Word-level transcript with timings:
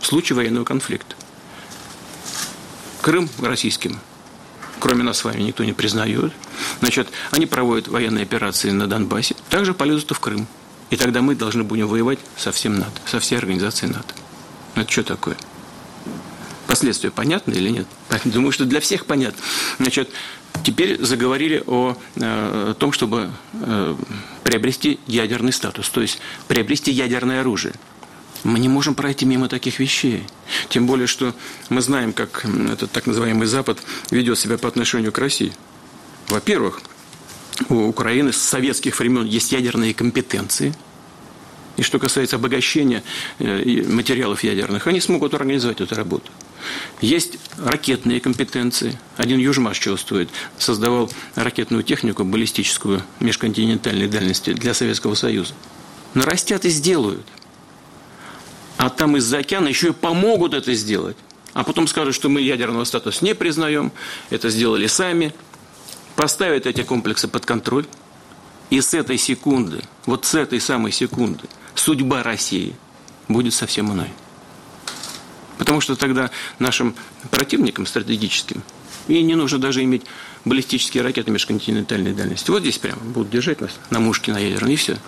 в 0.00 0.06
случае 0.06 0.36
военного 0.36 0.64
конфликта. 0.64 1.16
Крым 3.00 3.28
российским, 3.40 3.98
кроме 4.78 5.02
нас 5.02 5.18
с 5.18 5.24
вами, 5.24 5.42
никто 5.42 5.64
не 5.64 5.72
признает. 5.72 6.32
Значит, 6.80 7.08
они 7.30 7.46
проводят 7.46 7.88
военные 7.88 8.22
операции 8.22 8.70
на 8.70 8.86
Донбассе, 8.86 9.34
также 9.48 9.74
полезут 9.74 10.10
в 10.12 10.20
Крым. 10.20 10.46
И 10.90 10.96
тогда 10.96 11.22
мы 11.22 11.34
должны 11.34 11.64
будем 11.64 11.88
воевать 11.88 12.18
со 12.36 12.52
всем 12.52 12.78
НАТО, 12.78 13.00
со 13.06 13.18
всей 13.18 13.38
организацией 13.38 13.92
НАТО. 13.92 14.14
Это 14.74 14.90
что 14.90 15.02
такое? 15.02 15.36
Последствия 16.66 17.10
понятны 17.10 17.52
или 17.54 17.70
нет? 17.70 17.86
Думаю, 18.24 18.52
что 18.52 18.64
для 18.64 18.80
всех 18.80 19.06
понятно. 19.06 19.40
Значит, 19.78 20.10
теперь 20.64 21.02
заговорили 21.02 21.62
о, 21.66 21.96
э, 22.16 22.70
о 22.70 22.74
том, 22.74 22.92
чтобы 22.92 23.30
э, 23.54 23.96
приобрести 24.44 25.00
ядерный 25.06 25.52
статус, 25.52 25.88
то 25.88 26.00
есть 26.00 26.18
приобрести 26.48 26.90
ядерное 26.90 27.40
оружие. 27.40 27.74
Мы 28.44 28.58
не 28.58 28.68
можем 28.68 28.94
пройти 28.94 29.24
мимо 29.24 29.48
таких 29.48 29.78
вещей. 29.78 30.24
Тем 30.68 30.86
более, 30.86 31.06
что 31.06 31.34
мы 31.68 31.80
знаем, 31.80 32.12
как 32.12 32.44
этот 32.44 32.90
так 32.90 33.06
называемый 33.06 33.46
Запад 33.46 33.78
ведет 34.10 34.38
себя 34.38 34.58
по 34.58 34.68
отношению 34.68 35.12
к 35.12 35.18
России. 35.18 35.52
Во-первых, 36.28 36.80
у 37.68 37.86
Украины 37.86 38.32
с 38.32 38.38
советских 38.38 38.98
времен 38.98 39.26
есть 39.26 39.52
ядерные 39.52 39.94
компетенции. 39.94 40.74
И 41.76 41.82
что 41.82 41.98
касается 41.98 42.36
обогащения 42.36 43.02
э, 43.38 43.82
материалов 43.88 44.44
ядерных, 44.44 44.86
они 44.86 45.00
смогут 45.00 45.34
организовать 45.34 45.80
эту 45.80 45.94
работу. 45.94 46.30
Есть 47.00 47.38
ракетные 47.56 48.20
компетенции. 48.20 48.98
Один 49.16 49.38
Южмаш 49.38 49.78
чувствует, 49.78 50.28
создавал 50.58 51.10
ракетную 51.34 51.82
технику 51.82 52.24
баллистическую 52.24 53.02
межконтинентальной 53.20 54.06
дальности 54.06 54.52
для 54.52 54.74
Советского 54.74 55.14
Союза. 55.14 55.54
Нарастят 56.14 56.64
и 56.64 56.70
сделают– 56.70 57.26
а 58.82 58.90
там 58.90 59.16
из-за 59.16 59.38
океана 59.38 59.68
еще 59.68 59.90
и 59.90 59.92
помогут 59.92 60.54
это 60.54 60.74
сделать. 60.74 61.16
А 61.52 61.62
потом 61.62 61.86
скажут, 61.86 62.16
что 62.16 62.28
мы 62.28 62.40
ядерного 62.40 62.82
статуса 62.82 63.24
не 63.24 63.32
признаем, 63.32 63.92
это 64.28 64.50
сделали 64.50 64.88
сами, 64.88 65.32
поставят 66.16 66.66
эти 66.66 66.82
комплексы 66.82 67.28
под 67.28 67.46
контроль. 67.46 67.86
И 68.70 68.80
с 68.80 68.92
этой 68.92 69.18
секунды, 69.18 69.84
вот 70.04 70.24
с 70.24 70.34
этой 70.34 70.60
самой 70.60 70.90
секунды, 70.90 71.44
судьба 71.76 72.24
России 72.24 72.74
будет 73.28 73.54
совсем 73.54 73.92
иной. 73.92 74.08
Потому 75.58 75.80
что 75.80 75.94
тогда 75.94 76.32
нашим 76.58 76.96
противникам 77.30 77.86
стратегическим 77.86 78.64
и 79.06 79.22
не 79.22 79.36
нужно 79.36 79.60
даже 79.60 79.84
иметь 79.84 80.02
баллистические 80.44 81.04
ракеты 81.04 81.30
межконтинентальной 81.30 82.14
дальности. 82.14 82.50
Вот 82.50 82.62
здесь 82.62 82.78
прямо 82.78 83.00
будут 83.00 83.30
держать 83.30 83.60
нас 83.60 83.78
на 83.90 84.00
мушке 84.00 84.32
на 84.32 84.40
ядерной, 84.40 84.72
и 84.72 84.76
все. 84.76 84.98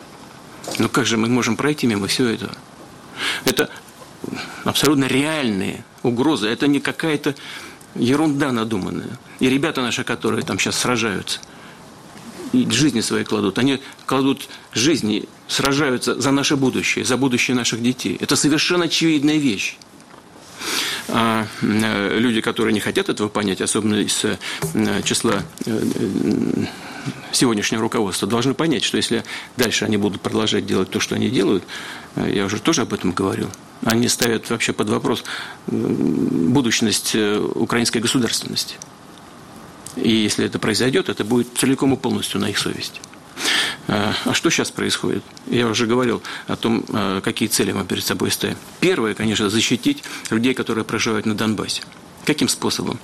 Но 0.78 0.88
как 0.88 1.06
же 1.06 1.16
мы 1.16 1.26
можем 1.26 1.56
пройти 1.56 1.88
мимо 1.88 2.06
всего 2.06 2.28
этого? 2.28 2.54
Это 3.44 3.70
абсолютно 4.64 5.04
реальные 5.04 5.84
угрозы. 6.02 6.48
Это 6.48 6.66
не 6.66 6.80
какая-то 6.80 7.34
ерунда 7.94 8.52
надуманная. 8.52 9.18
И 9.40 9.48
ребята 9.48 9.82
наши, 9.82 10.04
которые 10.04 10.42
там 10.42 10.58
сейчас 10.58 10.78
сражаются, 10.78 11.40
и 12.52 12.70
жизни 12.70 13.00
свои 13.00 13.24
кладут, 13.24 13.58
они 13.58 13.80
кладут 14.06 14.48
жизни, 14.72 15.28
сражаются 15.48 16.20
за 16.20 16.30
наше 16.30 16.56
будущее, 16.56 17.04
за 17.04 17.16
будущее 17.16 17.56
наших 17.56 17.82
детей. 17.82 18.16
Это 18.20 18.36
совершенно 18.36 18.84
очевидная 18.84 19.36
вещь. 19.36 19.76
А 21.08 21.46
э, 21.60 22.18
люди, 22.18 22.40
которые 22.40 22.72
не 22.72 22.80
хотят 22.80 23.08
этого 23.08 23.28
понять, 23.28 23.60
особенно 23.60 23.96
из 23.96 24.24
э, 24.24 24.38
числа 25.04 25.42
э, 25.66 25.80
сегодняшнего 27.36 27.82
руководства, 27.82 28.28
должны 28.28 28.54
понять, 28.54 28.84
что 28.84 28.96
если 28.96 29.24
дальше 29.56 29.84
они 29.84 29.96
будут 29.96 30.20
продолжать 30.20 30.66
делать 30.66 30.90
то, 30.90 31.00
что 31.00 31.14
они 31.14 31.28
делают, 31.30 31.64
я 32.16 32.44
уже 32.44 32.60
тоже 32.60 32.82
об 32.82 32.92
этом 32.94 33.12
говорил, 33.12 33.50
они 33.84 34.08
ставят 34.08 34.50
вообще 34.50 34.72
под 34.72 34.88
вопрос 34.88 35.24
будущность 35.66 37.14
украинской 37.14 37.98
государственности. 37.98 38.76
И 39.96 40.10
если 40.10 40.44
это 40.44 40.58
произойдет, 40.58 41.08
это 41.08 41.24
будет 41.24 41.48
целиком 41.56 41.94
и 41.94 41.96
полностью 41.96 42.40
на 42.40 42.50
их 42.50 42.58
совести. 42.58 43.00
А 43.86 44.32
что 44.32 44.48
сейчас 44.50 44.70
происходит? 44.70 45.22
Я 45.46 45.66
уже 45.66 45.86
говорил 45.86 46.22
о 46.46 46.56
том, 46.56 46.84
какие 47.22 47.48
цели 47.48 47.72
мы 47.72 47.84
перед 47.84 48.04
собой 48.04 48.30
ставим. 48.30 48.56
Первое, 48.80 49.14
конечно, 49.14 49.50
защитить 49.50 50.02
людей, 50.30 50.54
которые 50.54 50.84
проживают 50.84 51.26
на 51.26 51.34
Донбассе. 51.34 51.82
Каким 52.24 52.48
способом? 52.48 52.98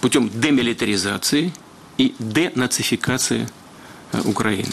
Путем 0.00 0.30
демилитаризации 0.32 1.52
и 1.98 2.14
денацификации 2.18 3.48
Украины. 4.24 4.72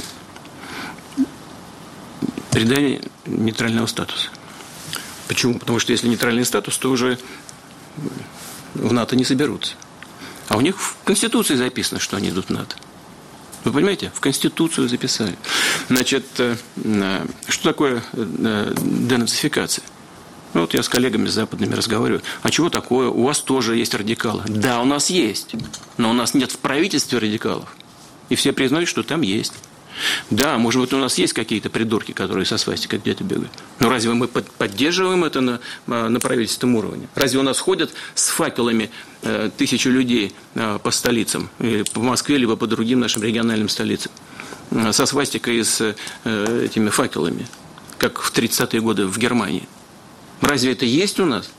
Придание 2.52 3.02
нейтрального 3.26 3.86
статуса. 3.86 4.30
Почему? 5.28 5.60
Потому 5.60 5.80
что 5.80 5.92
если 5.92 6.08
нейтральный 6.08 6.46
статус, 6.46 6.78
то 6.78 6.90
уже 6.90 7.20
в 8.74 8.92
НАТО 8.92 9.16
не 9.16 9.24
соберутся. 9.24 9.76
А 10.48 10.58
у 10.58 10.62
них 10.62 10.80
в 10.80 10.96
Конституции 11.04 11.56
записано, 11.56 12.00
что 12.00 12.18
они 12.18 12.30
идут 12.30 12.48
в 12.48 12.50
НАТО. 12.50 12.76
Вы 13.64 13.72
понимаете? 13.72 14.12
В 14.16 14.20
Конституцию 14.20 14.88
записали. 14.88 15.38
Значит, 15.90 16.26
э, 16.40 16.56
э, 16.78 17.26
что 17.48 17.64
такое 17.64 18.04
э, 18.14 18.74
денацификация? 18.78 19.84
Ну, 20.54 20.62
вот 20.62 20.74
я 20.74 20.82
с 20.82 20.90
коллегами 20.90 21.28
западными 21.28 21.76
разговариваю. 21.76 22.24
А 22.42 22.50
чего 22.50 22.70
такое? 22.70 23.10
У 23.10 23.24
вас 23.24 23.40
тоже 23.40 23.76
есть 23.76 23.94
радикалы. 23.94 24.44
Да, 24.48 24.82
у 24.82 24.86
нас 24.86 25.10
есть. 25.10 25.54
Но 25.98 26.10
у 26.10 26.14
нас 26.14 26.34
нет 26.34 26.52
в 26.52 26.58
правительстве 26.58 27.20
радикалов. 27.20 27.76
И 28.30 28.36
все 28.36 28.54
признают, 28.54 28.88
что 28.88 29.04
там 29.04 29.22
есть. 29.22 29.54
Да, 30.30 30.58
может 30.58 30.82
быть, 30.82 30.94
у 30.94 30.98
нас 30.98 31.18
есть 31.18 31.34
какие-то 31.34 31.70
придурки, 31.70 32.12
которые 32.12 32.46
со 32.46 32.58
свастикой 32.58 33.00
где-то 33.00 33.24
бегают. 33.24 33.52
Но 33.80 33.90
разве 33.90 34.14
мы 34.14 34.28
поддерживаем 34.28 35.24
это 35.24 35.42
на, 35.42 35.60
на 35.88 36.20
правительственном 36.20 36.78
уровне? 36.78 37.08
Разве 37.16 37.40
у 37.40 37.44
нас 37.44 37.60
ходят 37.60 37.92
с 38.16 38.30
факелами 38.30 38.92
э, 39.24 39.50
тысячи 39.58 39.88
людей 39.88 40.34
э, 40.56 40.80
по 40.82 40.92
столицам, 40.92 41.50
или 41.60 41.84
по 41.84 42.02
Москве, 42.02 42.38
либо 42.38 42.56
по 42.56 42.68
другим 42.68 43.00
нашим 43.00 43.24
региональным 43.24 43.70
столицам, 43.70 44.12
э, 44.72 44.94
со 44.94 45.06
свастикой 45.06 45.58
и 45.58 45.64
с 45.64 45.96
э, 46.24 46.66
этими 46.66 46.90
факелами, 46.90 47.48
как 47.98 48.22
в 48.22 48.32
30-е 48.34 48.82
годы 48.82 49.06
в 49.06 49.18
Германии? 49.18 49.68
Разве 50.42 50.72
это 50.72 50.86
есть 50.86 51.20
у 51.20 51.26
нас? 51.26 51.52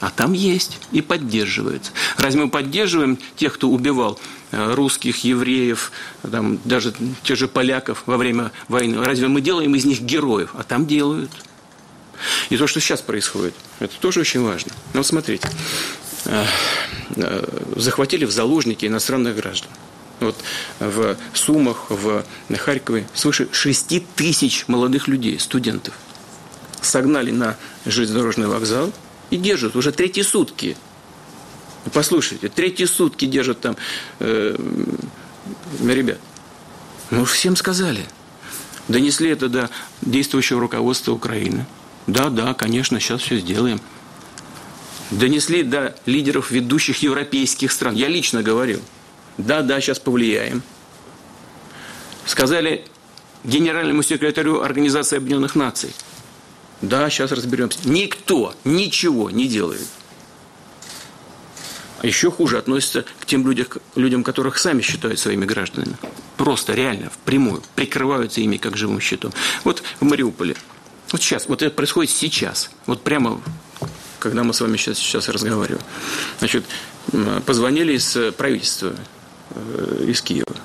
А 0.00 0.10
там 0.10 0.32
есть 0.32 0.78
и 0.92 1.02
поддерживается. 1.02 1.92
Разве 2.16 2.44
мы 2.44 2.50
поддерживаем 2.50 3.18
тех, 3.36 3.54
кто 3.54 3.68
убивал 3.68 4.18
э, 4.50 4.72
русских, 4.72 5.24
евреев, 5.24 5.92
там, 6.22 6.58
даже 6.64 6.94
тех 7.22 7.36
же 7.36 7.48
поляков 7.48 8.02
во 8.06 8.16
время 8.16 8.50
войны? 8.68 9.04
Разве 9.04 9.28
мы 9.28 9.42
делаем 9.42 9.74
из 9.74 9.84
них 9.84 10.00
героев? 10.00 10.50
А 10.54 10.62
там 10.62 10.86
делают. 10.86 11.30
И 12.48 12.56
то, 12.56 12.66
что 12.66 12.80
сейчас 12.80 13.02
происходит, 13.02 13.54
это 13.78 13.94
тоже 14.00 14.20
очень 14.20 14.42
важно. 14.42 14.72
Ну, 14.94 15.00
вот 15.00 15.06
смотрите, 15.06 15.48
э, 16.24 16.46
э, 17.16 17.62
захватили 17.76 18.24
в 18.24 18.30
заложники 18.30 18.86
иностранных 18.86 19.36
граждан. 19.36 19.70
Вот 20.20 20.36
в 20.80 21.16
Сумах, 21.32 21.86
в 21.88 22.24
Харькове 22.58 23.06
свыше 23.14 23.48
6 23.52 24.02
тысяч 24.16 24.64
молодых 24.66 25.08
людей, 25.08 25.38
студентов. 25.38 25.94
Согнали 26.82 27.30
на 27.30 27.56
железнодорожный 27.86 28.46
вокзал– 28.46 28.92
и 29.30 29.36
держат 29.36 29.76
уже 29.76 29.92
третьи 29.92 30.22
сутки. 30.22 30.76
Послушайте, 31.92 32.48
третьи 32.48 32.84
сутки 32.84 33.24
держат 33.24 33.60
там 33.60 33.76
э, 34.18 34.56
ребят. 35.82 36.18
Ну, 37.10 37.24
всем 37.24 37.56
сказали. 37.56 38.04
Донесли 38.88 39.30
это 39.30 39.48
до 39.48 39.70
действующего 40.02 40.60
руководства 40.60 41.12
Украины. 41.12 41.66
Да, 42.06 42.28
да, 42.28 42.54
конечно, 42.54 43.00
сейчас 43.00 43.22
все 43.22 43.38
сделаем. 43.38 43.80
Донесли 45.10 45.62
до 45.62 45.96
лидеров 46.06 46.50
ведущих 46.50 47.02
европейских 47.02 47.72
стран. 47.72 47.94
Я 47.94 48.08
лично 48.08 48.42
говорил. 48.42 48.80
Да, 49.38 49.62
да, 49.62 49.80
сейчас 49.80 49.98
повлияем. 49.98 50.62
Сказали 52.26 52.84
генеральному 53.42 54.02
секретарю 54.02 54.60
Организации 54.60 55.16
Объединенных 55.16 55.54
Наций– 55.54 55.94
да, 56.82 57.10
сейчас 57.10 57.32
разберемся. 57.32 57.78
Никто 57.84 58.54
ничего 58.64 59.30
не 59.30 59.48
делает. 59.48 59.86
А 62.02 62.06
еще 62.06 62.30
хуже 62.30 62.56
относится 62.56 63.04
к 63.20 63.26
тем 63.26 63.46
людям, 63.46 63.66
людям, 63.94 64.24
которых 64.24 64.56
сами 64.56 64.80
считают 64.80 65.18
своими 65.18 65.44
гражданами. 65.44 65.96
Просто, 66.38 66.72
реально, 66.72 67.10
впрямую, 67.10 67.62
прикрываются 67.74 68.40
ими 68.40 68.56
как 68.56 68.78
живым 68.78 69.00
щитом. 69.00 69.32
Вот 69.64 69.82
в 70.00 70.04
Мариуполе. 70.04 70.56
Вот 71.12 71.20
сейчас, 71.20 71.46
вот 71.46 71.60
это 71.60 71.74
происходит 71.74 72.10
сейчас. 72.10 72.70
Вот 72.86 73.02
прямо, 73.02 73.42
когда 74.18 74.42
мы 74.44 74.54
с 74.54 74.60
вами 74.62 74.78
сейчас, 74.78 74.96
сейчас 74.96 75.28
разговариваем. 75.28 75.84
Значит, 76.38 76.64
позвонили 77.44 77.94
из 77.94 78.16
правительства, 78.34 78.94
э, 79.50 80.04
из 80.08 80.22
Киева. 80.22 80.56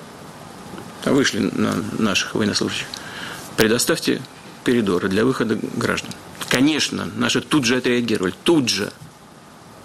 Вышли 1.04 1.40
на 1.40 1.74
наших 1.98 2.34
военнослужащих. 2.34 2.86
Предоставьте 3.56 4.22
коридоры 4.66 5.08
для 5.08 5.24
выхода 5.24 5.56
граждан. 5.76 6.10
Конечно, 6.48 7.08
наши 7.14 7.40
тут 7.40 7.64
же 7.64 7.76
отреагировали, 7.76 8.34
тут 8.42 8.68
же. 8.68 8.92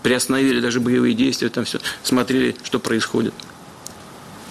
Приостановили 0.01 0.60
даже 0.60 0.80
боевые 0.80 1.13
действия, 1.13 1.50
там 1.50 1.66
все, 1.66 1.80
смотрели, 2.01 2.56
что 2.63 2.80
происходит. 2.80 3.36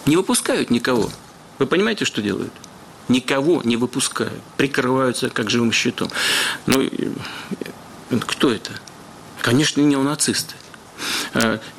Не 0.06 0.17
выпускают 0.17 0.71
никого. 0.71 1.11
Вы 1.59 1.67
понимаете, 1.67 2.05
что 2.05 2.23
делают? 2.23 2.53
Никого 3.09 3.61
не 3.65 3.77
выпускают. 3.77 4.41
Прикрываются 4.56 5.31
как 5.31 5.50
живым 5.50 5.73
щитом. 5.73 6.11
Ну, 6.67 6.88
Кто 8.21 8.53
это? 8.53 8.71
Конечно, 9.43 9.81
неонацисты. 9.81 10.55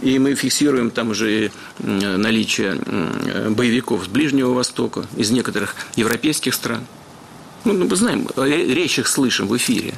И 0.01 0.19
мы 0.19 0.35
фиксируем 0.35 0.91
там 0.91 1.11
уже 1.11 1.51
наличие 1.79 2.75
боевиков 3.49 4.03
с 4.03 4.07
Ближнего 4.07 4.53
Востока, 4.53 5.05
из 5.15 5.31
некоторых 5.31 5.75
европейских 5.95 6.53
стран. 6.53 6.85
Ну, 7.63 7.73
мы 7.73 7.95
знаем, 7.95 8.27
речь 8.37 8.99
их 8.99 9.07
слышим 9.07 9.47
в 9.47 9.55
эфире 9.57 9.93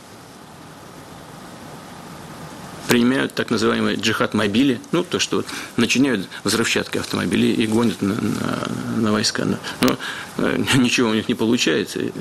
применяют 2.94 3.34
так 3.34 3.50
называемые 3.50 3.98
джихад-мобили, 3.98 4.80
ну, 4.92 5.04
то, 5.04 5.18
что 5.18 5.44
начиняют 5.78 6.30
взрывчатки 6.44 7.00
автомобилей 7.00 7.52
и 7.52 7.66
гонят 7.66 8.04
на, 8.04 8.14
на, 8.14 8.68
на 8.98 9.12
войска. 9.12 9.46
Но, 9.46 9.58
но 9.82 9.98
э, 10.38 10.64
ничего 10.78 11.10
у 11.10 11.14
них 11.16 11.28
не 11.28 11.34
получается 11.34 12.02
и, 12.02 12.12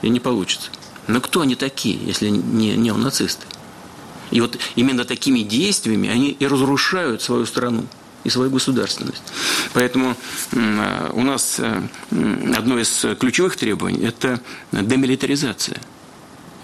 и 0.00 0.08
не 0.08 0.18
получится. 0.18 0.70
Но 1.06 1.20
кто 1.20 1.42
они 1.42 1.54
такие, 1.54 1.98
если 2.02 2.30
не 2.30 2.76
неонацисты? 2.76 3.44
И 4.30 4.40
вот 4.40 4.56
именно 4.74 5.04
такими 5.04 5.40
действиями 5.40 6.08
они 6.08 6.30
и 6.30 6.46
разрушают 6.46 7.20
свою 7.20 7.44
страну 7.44 7.84
и 8.24 8.30
свою 8.30 8.50
государственность. 8.50 9.22
Поэтому 9.72 10.16
э, 10.52 11.10
у 11.12 11.22
нас 11.22 11.56
э, 11.58 11.82
одно 12.56 12.78
из 12.78 13.06
ключевых 13.18 13.56
требований– 13.56 14.04
это 14.06 14.40
демилитаризация– 14.72 15.80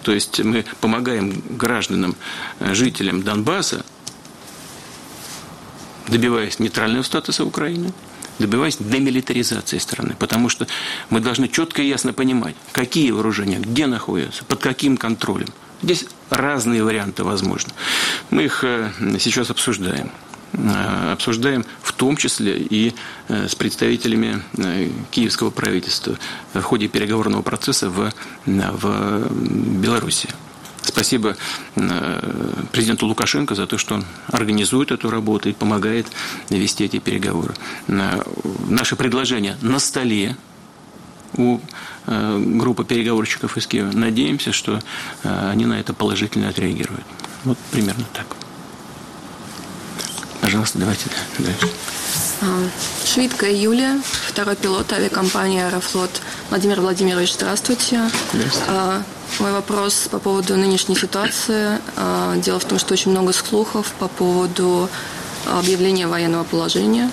то 0.07 0.13
есть 0.13 0.39
мы 0.39 0.65
помогаем 0.81 1.43
гражданам, 1.51 2.15
э, 2.61 2.75
жителям 2.75 3.25
Донбасса, 3.25 3.85
добиваясь 6.07 6.61
нейтрального 6.61 7.03
статуса 7.03 7.45
Украины, 7.45 7.93
добиваясь 8.39 8.77
демилитаризации 8.77 9.79
страны. 9.79 10.15
Потому 10.17 10.49
что 10.49 10.69
мы 11.11 11.19
должны 11.19 11.49
четко 11.49 11.83
и 11.83 11.89
ясно 11.89 12.13
понимать, 12.13 12.55
какие 12.71 13.11
вооружения, 13.11 13.59
где 13.59 13.87
находятся, 13.89 14.45
под 14.45 14.61
каким 14.61 14.97
контролем. 14.97 15.49
Здесь 15.83 16.07
разные 16.31 16.85
варианты 16.85 17.25
возможны. 17.25 17.73
Мы 18.31 18.45
их 18.45 18.65
сейчас 19.19 19.51
обсуждаем. 19.51 20.13
Э, 20.53 21.13
обсуждаем 21.13 21.65
в 21.83 21.93
том 21.93 22.17
числе 22.17 22.59
и 22.59 22.95
э, 23.29 23.49
с 23.49 23.55
представителями 23.55 24.43
э, 24.57 24.89
киевского 25.11 25.51
правительства 25.51 26.17
в 26.55 26.63
ходе 26.63 26.89
переговорного 26.89 27.43
процесса 27.43 27.91
в, 27.91 28.13
в 28.47 29.29
Беларуси. 29.81 30.29
Спасибо 30.83 31.37
президенту 32.71 33.07
Лукашенко 33.07 33.57
за 33.57 33.67
то, 33.67 33.77
что 33.77 33.97
он 33.97 34.05
организует 34.29 34.93
эту 34.93 35.11
работу 35.11 35.49
и 35.49 35.53
помогает 35.53 36.07
вести 36.49 36.85
эти 36.85 37.01
переговоры. 37.01 37.55
Наши 37.89 38.95
предложения 38.95 39.59
на 39.63 39.81
столе 39.81 40.37
у 41.37 41.59
группы 42.07 42.85
переговорщиков 42.85 43.57
из 43.57 43.67
Киева. 43.67 43.91
Надеемся, 43.93 44.53
что 44.53 44.81
они 45.25 45.67
на 45.67 45.81
это 45.81 45.93
положительно 45.93 46.51
отреагируют. 46.51 47.05
Вот 47.43 47.59
примерно 47.73 48.05
так. 48.13 48.46
Пожалуйста, 50.47 50.79
давайте 50.79 51.07
дальше. 51.41 51.69
Швидкая 53.05 53.53
Юлия, 53.53 54.01
второй 54.29 54.55
пилот 54.55 54.93
авиакомпании 54.93 55.61
«Аэрофлот». 55.61 56.23
Владимир 56.51 56.81
Владимирович, 56.81 57.35
здравствуйте. 57.35 58.09
здравствуйте. 58.33 58.65
А, 58.69 59.03
мой 59.41 59.51
вопрос 59.51 60.07
по 60.09 60.21
поводу 60.21 60.57
нынешней 60.57 60.95
ситуации. 60.95 61.81
А, 61.97 62.37
дело 62.37 62.61
в 62.61 62.65
том, 62.65 62.79
что 62.79 62.95
очень 62.95 63.11
много 63.11 63.33
слухов 63.33 63.93
по 63.99 64.07
поводу 64.07 64.89
объявления 65.47 66.07
военного 66.07 66.45
положения, 66.45 67.11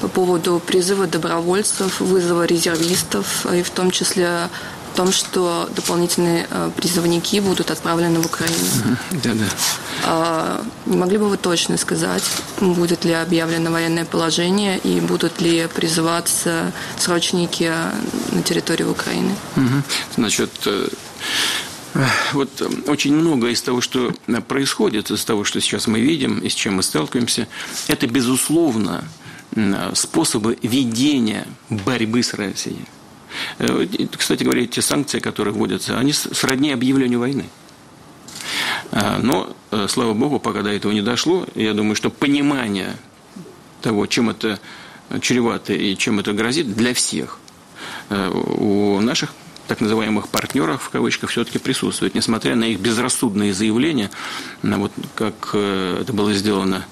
по 0.00 0.08
поводу 0.08 0.60
призыва 0.66 1.06
добровольцев, 1.06 2.00
вызова 2.00 2.46
резервистов, 2.46 3.46
и 3.46 3.62
в 3.62 3.70
том 3.70 3.92
числе 3.92 4.48
о 4.92 4.96
том, 4.96 5.12
что 5.12 5.68
дополнительные 5.74 6.46
э, 6.50 6.70
призывники 6.76 7.40
будут 7.40 7.70
отправлены 7.70 8.20
в 8.20 8.26
Украину. 8.26 8.98
Да, 9.24 9.32
да. 9.34 10.60
Не 10.86 10.96
могли 10.96 11.18
бы 11.18 11.28
вы 11.28 11.36
точно 11.36 11.78
сказать, 11.78 12.24
будет 12.60 13.04
ли 13.04 13.12
объявлено 13.12 13.70
военное 13.70 14.04
положение 14.04 14.78
и 14.78 15.00
будут 15.00 15.40
ли 15.40 15.66
призываться 15.74 16.72
срочники 16.98 17.72
на 18.32 18.42
территории 18.42 18.84
Украины? 18.84 19.34
Угу. 19.56 19.82
Значит, 20.16 20.50
э, 20.66 20.88
вот 22.32 22.50
э, 22.60 22.68
очень 22.86 23.14
много 23.14 23.48
из 23.48 23.62
того, 23.62 23.80
что 23.80 24.12
происходит, 24.46 25.10
из 25.10 25.24
того, 25.24 25.44
что 25.44 25.60
сейчас 25.60 25.86
мы 25.86 26.00
видим 26.00 26.38
и 26.40 26.50
с 26.50 26.54
чем 26.54 26.74
мы 26.74 26.82
сталкиваемся, 26.82 27.48
это, 27.88 28.06
безусловно, 28.06 29.04
способы 29.94 30.58
ведения 30.62 31.46
борьбы 31.68 32.22
с 32.22 32.34
Россией. 32.34 32.86
Э, 33.58 33.86
кстати 34.16 34.44
говоря, 34.44 34.66
те 34.66 34.82
санкции, 34.82 35.20
которые 35.20 35.54
вводятся, 35.54 35.98
они 35.98 36.12
сродни 36.12 36.72
объявлению 36.72 37.20
войны. 37.20 37.46
А, 38.90 39.18
но, 39.18 39.54
э, 39.70 39.86
слава 39.88 40.12
богу, 40.14 40.38
пока 40.38 40.62
до 40.62 40.70
этого 40.70 40.92
не 40.92 41.02
дошло, 41.02 41.46
я 41.54 41.72
думаю, 41.74 41.94
что 41.94 42.10
понимание 42.10 42.96
того, 43.80 44.06
чем 44.06 44.30
это 44.30 44.58
чревато 45.20 45.72
и 45.72 45.96
чем 45.96 46.20
это 46.20 46.32
грозит 46.32 46.74
для 46.74 46.94
всех, 46.94 47.38
э, 48.08 48.30
у 48.30 49.00
наших 49.00 49.34
так 49.68 49.80
называемых 49.80 50.28
партнеров, 50.28 50.82
в 50.82 50.90
кавычках, 50.90 51.30
все-таки 51.30 51.58
присутствует, 51.58 52.14
несмотря 52.14 52.56
на 52.56 52.64
их 52.64 52.80
безрассудные 52.80 53.54
заявления, 53.54 54.10
вот 54.62 54.92
как 55.14 55.54
это 55.54 56.12
было 56.12 56.32
сделано 56.34 56.84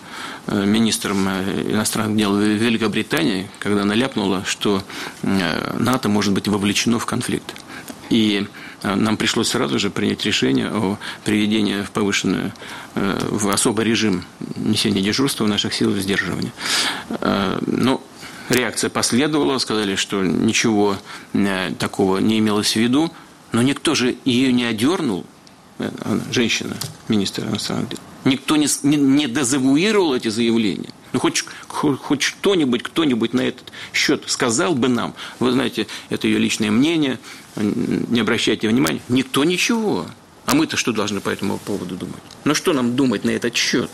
Э, 0.47 0.65
министром 0.65 1.29
э, 1.29 1.71
иностранных 1.71 2.17
дел 2.17 2.37
Великобритании, 2.37 3.49
когда 3.59 3.83
она 3.83 3.95
ляпнула, 3.95 4.43
что 4.45 4.83
э, 5.23 5.77
НАТО 5.79 6.09
может 6.09 6.33
быть 6.33 6.49
вовлечено 6.49 6.99
в 6.99 7.07
конфликт. 7.07 7.55
И 8.09 8.49
нам 8.83 9.17
пришлось 9.17 9.51
сразу 9.51 9.79
же 9.79 9.91
принять 9.91 10.25
решение 10.25 10.69
о 10.69 10.99
приведении 11.25 11.83
в 11.83 11.93
повышенную, 11.93 12.53
в 12.97 13.49
особый 13.51 13.85
режим 13.85 14.25
несения 14.57 15.01
дежурства 15.01 15.47
наших 15.47 15.75
сил 15.75 15.95
сдерживания. 15.95 16.51
Но 17.67 18.03
реакция 18.51 18.91
последовала, 18.91 19.59
сказали, 19.59 19.95
что 19.95 20.23
ничего 20.23 20.97
такого 21.79 22.19
не 22.19 22.39
имелось 22.39 22.73
в 22.73 22.77
виду, 22.77 23.13
но 23.53 23.63
никто 23.63 23.95
же 23.95 24.17
ее 24.25 24.53
не 24.53 24.65
одернул, 24.65 25.25
женщина, 26.31 26.77
министр 27.09 27.47
иностранных 27.47 27.89
дел. 27.91 27.99
Никто 28.25 28.57
не, 28.57 28.67
не, 28.83 28.97
не 28.97 29.27
дезавуировал 29.29 30.15
эти 30.15 30.29
заявления. 30.29 30.91
Ну, 31.13 31.19
хоть, 31.19 31.45
хоть, 31.67 32.23
что-нибудь, 32.23 32.83
кто-нибудь 32.83 33.33
на 33.33 33.41
этот 33.41 33.73
счет 33.93 34.25
сказал 34.27 34.75
бы 34.75 34.89
нам. 34.89 35.15
Вы 35.39 35.53
знаете, 35.53 35.87
это 36.11 36.29
ее 36.29 36.39
личное 36.39 36.71
мнение, 36.71 37.19
не 37.57 38.21
обращайте 38.21 38.69
внимания. 38.69 39.01
Никто 39.09 39.43
ничего. 39.45 40.07
А 40.47 40.55
мы-то 40.55 40.77
что 40.77 40.93
должны 40.93 41.21
по 41.21 41.31
этому 41.31 41.59
поводу 41.59 41.97
думать? 41.97 42.23
Ну, 42.45 42.55
что 42.55 42.73
нам 42.73 42.95
думать 42.95 43.25
на 43.25 43.31
этот 43.31 43.57
счет? 43.57 43.91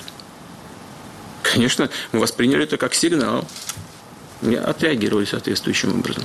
Конечно, 1.42 1.88
мы 2.12 2.18
восприняли 2.18 2.64
это 2.64 2.76
как 2.76 2.94
сигнал 2.94 3.46
отреагировали 4.42 5.24
соответствующим 5.24 5.98
образом. 5.98 6.24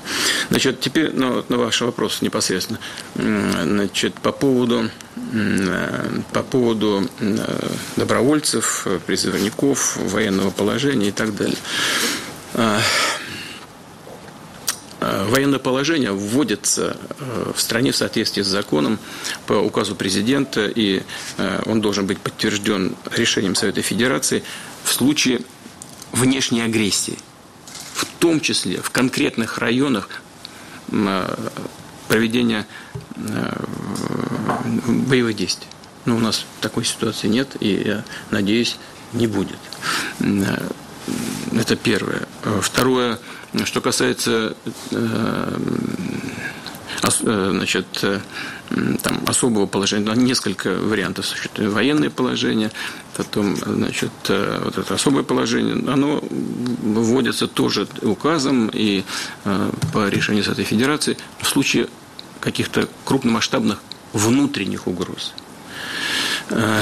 Значит, 0.49 0.79
теперь 0.79 1.11
ну, 1.13 1.43
на 1.47 1.57
ваш 1.57 1.81
вопрос 1.81 2.21
непосредственно. 2.21 2.79
Значит, 3.15 4.15
по 4.15 4.31
поводу, 4.31 4.89
по 6.33 6.43
поводу 6.43 7.09
добровольцев, 7.95 8.87
призывников, 9.05 9.97
военного 9.97 10.51
положения 10.51 11.09
и 11.09 11.11
так 11.11 11.35
далее. 11.35 11.57
А, 12.53 12.81
а, 14.99 15.25
военное 15.29 15.59
положение 15.59 16.11
вводится 16.11 16.97
э, 17.17 17.51
в 17.55 17.61
стране 17.61 17.93
в 17.93 17.95
соответствии 17.95 18.41
с 18.41 18.47
законом 18.47 18.99
по 19.45 19.53
указу 19.53 19.95
президента, 19.95 20.67
и 20.67 21.01
э, 21.37 21.61
он 21.65 21.79
должен 21.79 22.05
быть 22.05 22.19
подтвержден 22.19 22.95
решением 23.15 23.55
Совета 23.55 23.81
Федерации 23.81 24.43
в 24.83 24.91
случае 24.91 25.41
внешней 26.11 26.61
агрессии– 26.61 27.17
в 28.01 28.05
том 28.19 28.39
числе 28.39 28.81
в 28.81 28.89
конкретных 28.89 29.59
районах 29.59 30.09
э, 30.91 31.49
проведения 32.07 32.65
э, 33.15 33.65
боевых 35.07 35.35
действий. 35.35 35.67
Но 36.05 36.15
у 36.15 36.19
нас 36.19 36.45
такой 36.61 36.83
ситуации 36.83 37.27
нет, 37.27 37.55
и 37.59 37.83
я 37.85 38.03
надеюсь, 38.31 38.77
не 39.13 39.27
будет. 39.27 39.59
Э, 40.19 40.67
это 41.53 41.75
первое. 41.75 42.27
Второе, 42.61 43.19
что 43.65 43.81
касается 43.81 44.55
значит, 47.01 48.03
там, 49.03 49.21
особого 49.25 49.65
положения, 49.65 50.13
несколько 50.13 50.75
вариантов 50.75 51.25
существует. 51.25 51.71
Военное 51.71 52.09
положение, 52.09 52.71
потом, 53.17 53.55
значит, 53.55 54.11
э, 54.29 54.61
вот 54.63 54.77
это 54.77 54.93
особое 54.93 55.23
положение, 55.23 55.75
оно 55.91 56.23
вводится 56.31 57.47
тоже 57.47 57.87
указом 58.01 58.69
и 58.73 59.03
э, 59.43 59.71
по 59.93 60.09
решению 60.09 60.43
Совета 60.43 60.63
Федерации 60.63 61.17
в 61.39 61.47
случае 61.47 61.87
каких-то 62.39 62.87
крупномасштабных 63.05 63.79
внутренних 64.13 64.87
угроз. 64.87 65.33
Э, 66.49 66.81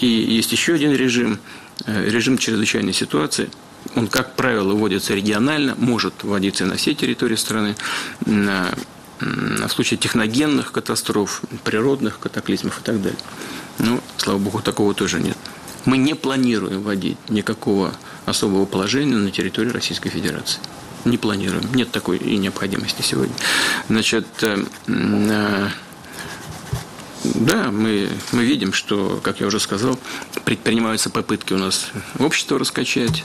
и 0.00 0.06
есть 0.06 0.52
еще 0.52 0.74
один 0.74 0.92
режим, 0.92 1.38
режим 1.86 2.36
чрезвычайной 2.36 2.92
ситуации. 2.92 3.48
Он, 3.96 4.08
как 4.08 4.36
правило, 4.36 4.74
вводится 4.74 5.14
регионально, 5.14 5.74
может 5.78 6.22
вводиться 6.22 6.66
на 6.66 6.76
всей 6.76 6.94
территории 6.94 7.36
страны 7.36 7.76
в 9.20 9.68
случае 9.68 9.98
техногенных 9.98 10.72
катастроф, 10.72 11.42
природных 11.64 12.18
катаклизмов 12.18 12.80
и 12.80 12.82
так 12.82 13.02
далее. 13.02 13.18
Ну, 13.78 14.00
слава 14.16 14.38
богу, 14.38 14.60
такого 14.60 14.94
тоже 14.94 15.20
нет. 15.20 15.36
Мы 15.84 15.98
не 15.98 16.14
планируем 16.14 16.82
вводить 16.82 17.16
никакого 17.28 17.94
особого 18.26 18.66
положения 18.66 19.16
на 19.16 19.30
территории 19.30 19.70
Российской 19.70 20.10
Федерации. 20.10 20.60
Не 21.04 21.16
планируем. 21.16 21.64
Нет 21.74 21.90
такой 21.90 22.18
и 22.18 22.36
необходимости 22.36 23.00
сегодня. 23.00 23.34
Значит, 23.88 24.26
э, 24.42 24.64
э, 24.86 25.68
да, 27.24 27.70
мы, 27.70 28.08
мы 28.32 28.44
видим, 28.44 28.72
что, 28.74 29.20
как 29.22 29.40
я 29.40 29.46
уже 29.46 29.60
сказал, 29.60 29.98
предпринимаются 30.44 31.08
попытки 31.08 31.54
у 31.54 31.58
нас 31.58 31.88
общество 32.18 32.58
раскачать. 32.58 33.24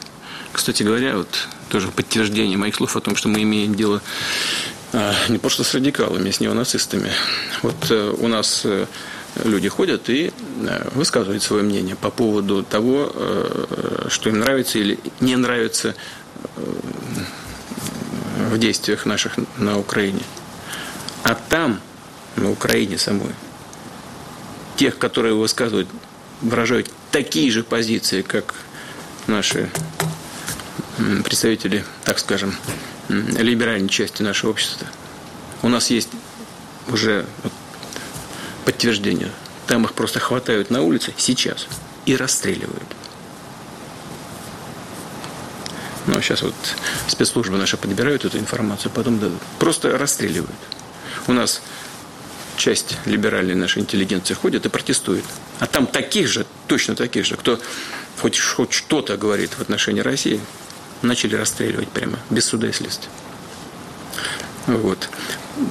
Кстати 0.53 0.83
говоря, 0.83 1.17
вот 1.17 1.49
тоже 1.69 1.89
подтверждение 1.89 2.57
моих 2.57 2.75
слов 2.75 2.95
о 2.95 3.01
том, 3.01 3.17
что 3.17 3.27
мы 3.27 3.41
имеем 3.43 3.75
дело 3.75 4.01
не 5.29 5.37
просто 5.37 5.63
с 5.63 5.73
радикалами, 5.73 6.29
а 6.29 6.33
с 6.33 6.39
неонацистами. 6.39 7.11
Вот 7.61 7.91
у 7.91 8.27
нас 8.27 8.65
люди 9.43 9.67
ходят 9.67 10.09
и 10.09 10.31
высказывают 10.93 11.43
свое 11.43 11.63
мнение 11.63 11.95
по 11.95 12.09
поводу 12.09 12.63
того, 12.63 13.11
что 14.09 14.29
им 14.29 14.39
нравится 14.39 14.79
или 14.79 14.99
не 15.19 15.35
нравится 15.35 15.95
в 18.49 18.57
действиях 18.57 19.05
наших 19.05 19.33
на 19.57 19.77
Украине. 19.77 20.21
А 21.23 21.35
там, 21.35 21.81
на 22.35 22.51
Украине 22.51 22.97
самой, 22.97 23.33
тех, 24.77 24.97
которые 24.97 25.33
высказывают, 25.33 25.89
выражают 26.41 26.89
такие 27.11 27.49
же 27.51 27.63
позиции, 27.63 28.21
как 28.21 28.53
наши 29.27 29.69
представители, 31.23 31.83
так 32.03 32.19
скажем, 32.19 32.55
либеральной 33.09 33.89
части 33.89 34.21
нашего 34.21 34.51
общества. 34.51 34.88
У 35.62 35.69
нас 35.69 35.89
есть 35.89 36.09
уже 36.88 37.25
подтверждение. 38.65 39.31
Там 39.67 39.85
их 39.85 39.93
просто 39.93 40.19
хватают 40.19 40.69
на 40.69 40.81
улице 40.81 41.13
сейчас 41.17 41.67
и 42.05 42.15
расстреливают. 42.15 42.83
Ну, 46.07 46.17
а 46.17 46.21
сейчас 46.21 46.43
вот 46.43 46.53
спецслужбы 47.07 47.57
наши 47.57 47.77
подбирают 47.77 48.25
эту 48.25 48.38
информацию, 48.38 48.91
потом 48.93 49.19
дадут. 49.19 49.41
Просто 49.57 49.97
расстреливают. 49.97 50.51
У 51.27 51.33
нас 51.33 51.62
часть 52.57 52.97
либеральной 53.05 53.55
нашей 53.55 53.81
интеллигенции 53.81 54.35
ходит 54.35 54.65
и 54.65 54.69
протестует. 54.69 55.25
А 55.59 55.65
там 55.65 55.88
таких 55.88 56.27
же, 56.27 56.45
точно 56.67 56.95
таких 56.95 57.25
же, 57.25 57.35
кто 57.35 57.59
хоть, 58.21 58.39
хоть 58.39 58.71
что-то 58.71 59.17
говорит 59.17 59.53
в 59.53 59.62
отношении 59.62 60.01
России, 60.01 60.39
начали 61.05 61.35
расстреливать 61.35 61.89
прямо, 61.89 62.19
без 62.29 62.45
суда 62.45 62.67
и 62.67 62.71
следствия. 62.71 63.09
Вот. 64.67 65.09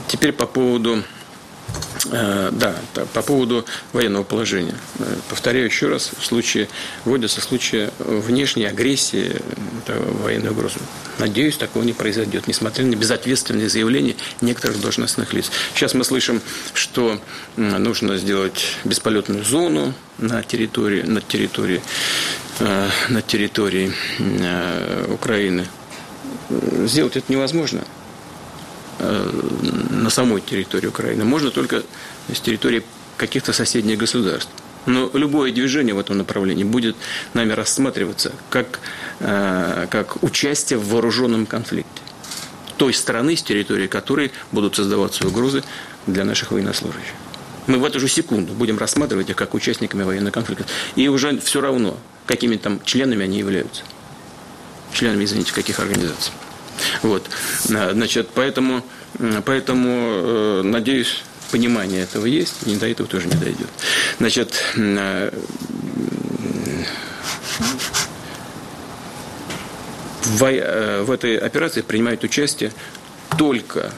Теперь 0.09 0.33
по 0.33 0.47
поводу 0.47 1.03
да, 2.11 2.77
по 3.13 3.23
поводу 3.23 3.65
военного 3.93 4.25
положения. 4.25 4.75
Э, 4.99 5.17
повторяю 5.29 5.67
еще 5.67 5.89
раз, 5.89 6.11
в 6.19 6.25
случае, 6.25 6.69
вводится 7.05 7.41
в 7.41 7.45
случае 7.45 7.91
внешней 7.99 8.67
агрессии 8.67 9.41
военной 10.23 10.51
угрозы. 10.51 10.79
Надеюсь, 11.19 11.57
такого 11.57 11.83
не 11.83 11.93
произойдет, 11.93 12.47
несмотря 12.47 12.85
на 12.85 12.95
безответственные 12.95 13.69
заявления 13.69 14.17
некоторых 14.41 14.81
должностных 14.81 15.33
лиц. 15.33 15.51
Сейчас 15.75 15.95
мы 15.95 16.05
слышим, 16.05 16.43
что 16.75 17.21
нужно 17.57 18.19
сделать 18.19 18.77
бесполетную 18.85 19.45
зону 19.45 19.95
на 20.19 20.43
территории, 20.43 21.03
на 21.03 21.21
территории, 21.21 21.83
э, 22.61 22.89
на 23.09 23.23
территории 23.23 23.93
Украины. 25.09 25.67
Сделать 26.85 27.17
это 27.17 27.33
невозможно. 27.33 27.85
Э, 28.99 29.31
на 29.91 30.11
самой 30.11 30.41
территории 30.41 30.87
Украины. 30.87 31.25
Можно 31.25 31.51
только 31.51 31.83
с 32.33 32.41
территории 32.41 32.83
каких-то 33.17 33.53
соседних 33.53 33.99
государств. 33.99 34.51
Но 34.87 35.11
любое 35.15 35.51
движение 35.53 35.95
в 35.95 35.99
этом 35.99 36.19
направлении 36.19 36.65
будет 36.65 36.95
нами 37.33 37.53
рассматриваться 37.53 38.33
как, 38.51 38.81
э, 39.21 39.87
как 39.91 40.23
участие 40.23 40.79
в 40.79 40.89
вооруженном 40.89 41.47
конфликте 41.47 42.03
той 42.77 42.93
страны, 42.93 43.37
с 43.37 43.43
территории 43.43 43.87
которой 43.87 44.33
будут 44.53 44.77
создаваться 44.77 45.27
угрозы 45.27 45.63
для 46.07 46.25
наших 46.25 46.51
военнослужащих. 46.51 47.15
Мы 47.67 47.79
в 47.79 47.85
эту 47.85 47.99
же 47.99 48.09
секунду 48.09 48.53
будем 48.53 48.79
рассматривать 48.79 49.31
их 49.31 49.37
как 49.37 49.55
участниками 49.55 50.03
военного 50.03 50.33
конфликта. 50.33 50.67
И 50.97 51.09
уже 51.09 51.39
все 51.39 51.61
равно, 51.61 51.97
какими 52.27 52.57
там 52.57 52.81
членами 52.85 53.25
они 53.25 53.39
являются. 53.39 53.83
Членами, 54.93 55.25
извините, 55.25 55.53
каких 55.53 55.79
организаций. 55.79 56.33
Вот. 57.03 57.29
А, 57.75 57.93
значит, 57.93 58.31
поэтому, 58.35 58.83
поэтому, 59.45 59.91
э, 59.91 60.63
надеюсь, 60.65 61.23
понимание 61.51 62.03
этого 62.03 62.27
есть, 62.27 62.67
и 62.67 62.75
до 62.77 62.89
этого 62.89 63.09
тоже 63.09 63.27
не 63.27 63.35
дойдет. 63.37 63.69
Значит, 64.19 64.63
э, 64.77 65.31
в, 70.23 70.45
э, 70.45 71.03
в 71.03 71.11
этой 71.11 71.37
операции 71.37 71.83
принимают 71.83 72.25
участие 72.25 72.73
только 73.39 73.93